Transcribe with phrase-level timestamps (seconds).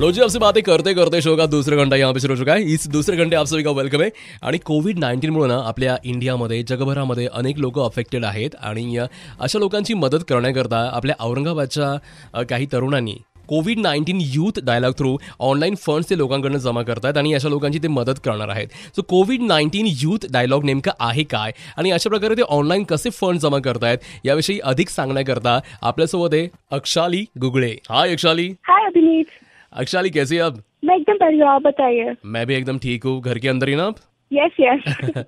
[0.00, 2.52] लो जी आपसे बातें करते करते शो का दुसरा घंटा यहाँ पे शुरू हो चुका
[2.52, 4.10] है। इस दुसरे घंटे आप सभी का वेलकम आहे
[4.42, 10.24] आणि कोविड नाईन्टीनमुळे ना आपल्या इंडियामध्ये जगभरामध्ये अनेक लोक अफेक्टेड आहेत आणि अशा लोकांची मदत
[10.28, 13.14] करण्याकरता आपल्या औरंगाबादच्या काही तरुणांनी
[13.48, 17.88] covid nineteen youth dialogue through online funds ते लोकांकडनं जमा करतात आणि अशा लोकांची ते
[17.88, 18.68] मदत करणार आहेत.
[18.96, 21.52] So covid nineteen youth dialogue नेमकं आहे काय?
[21.76, 27.24] आणि अशा प्रकारे ते ऑनलाईन कसे फंड जमा करतायत याविषयी अधिक सांगण्याकरता आपल्यासोबत आहे अक्षाली
[27.40, 27.74] गुगळे.
[27.90, 28.48] हाय अक्षाली.
[28.68, 29.24] हाय अभिनीत.
[29.72, 30.54] अक्षाली कैसी है आप?
[30.84, 33.84] मैं एकदम बढ़िया आप बताइए। मैं भी एकदम ठीक हूँ। घर के अंदर ही ना
[33.84, 33.96] आप?
[34.32, 34.82] यस यस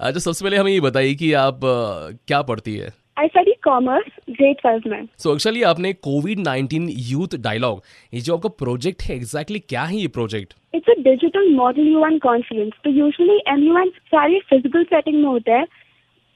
[0.00, 2.88] अच्छा सबसे पहले हमें ये बताइए कि आप अ, क्या पढ़ती है?
[3.18, 7.82] I study commerce grade twelve में। सो एक्चुअली आपने कोविड नाइन्टीन यूथ डायलॉग
[8.14, 11.88] ये जो आपका प्रोजेक्ट है एग्जैक्टली exactly क्या है ये project it's a digital model
[11.88, 15.66] U N conference तो यूजुअली एम यू एन सारे फ़िज़िकल सेटिंग में होता है।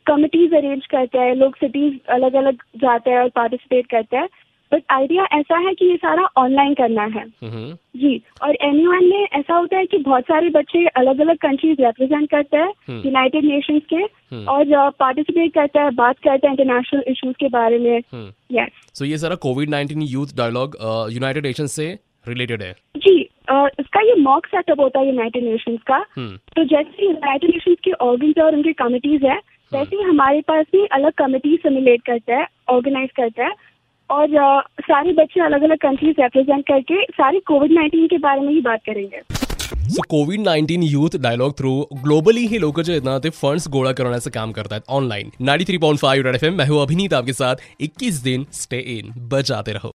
[0.07, 4.29] कमिटीज अरेंज करते हैं लोग सिटीज़ अलग अलग जाते हैं और पार्टिसिपेट करते हैं।
[4.73, 7.25] बट आइडिया ऐसा है कि ये सारा ऑनलाइन करना है।
[7.97, 8.77] जी और एन
[9.09, 13.01] में ऐसा होता है कि बहुत सारे बच्चे अलग अलग कंट्रीज़ रिप्रेजेंट करते हैं हम्म।
[13.05, 17.79] यूनाइटेड नेशंस के हम्म। और पार्टिसिपेट करते हैं बात करते हैं इंटरनेशनल इश्यूज़ के बारे
[17.79, 17.99] में।
[18.53, 20.77] यस सो ये सारा covid nineteen youth dialogue
[21.13, 22.75] United Nation से रिलेटेड है?
[22.97, 27.51] जी अ, इसका ये मॉक सेटअप होता है यूनाइटेड नेशंस का। हम्म, तो जैसे यूनाइटेड
[27.51, 29.39] नेशंस के ऑर्गन्स और उनके कमिटीज है
[29.73, 33.53] वैसे ही हमारे पास भी अलग कमिटी सिमुलेट करता है ऑर्गेनाइज करता है।
[34.11, 34.29] और
[34.83, 38.81] सारे बच्चे अलग अलग कंट्रीज़ रिप्रेजेंट करके सारे कोविड नाइन्टीन के बारे में ही बात
[38.87, 39.21] करेंगे।
[39.87, 43.93] So covid nineteen youth dialogue through globally ही लोक जे आहेत ना ते फंड्स गोळा
[43.93, 48.45] करण्याचं काम करतात online ninety three point five मैं हूँ अभिनीत आपके साथ। 21 दिन
[48.55, 49.93] स्टे इन बजाते रहो।